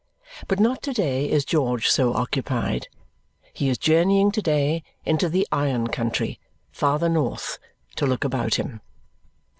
But 0.47 0.59
not 0.59 0.81
to 0.81 0.93
day 0.93 1.29
is 1.29 1.45
George 1.45 1.87
so 1.87 2.15
occupied. 2.15 2.87
He 3.53 3.69
is 3.69 3.77
journeying 3.77 4.31
to 4.31 4.41
day 4.41 4.81
into 5.05 5.29
the 5.29 5.47
iron 5.51 5.89
country 5.89 6.39
farther 6.71 7.07
north 7.07 7.59
to 7.97 8.07
look 8.07 8.23
about 8.23 8.55
him. 8.55 8.81